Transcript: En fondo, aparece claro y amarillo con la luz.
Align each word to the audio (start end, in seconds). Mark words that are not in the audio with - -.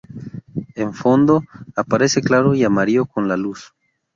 En 0.73 0.95
fondo, 0.95 1.43
aparece 1.75 2.23
claro 2.23 2.55
y 2.55 2.63
amarillo 2.63 3.05
con 3.05 3.27
la 3.27 3.37
luz. 3.37 3.75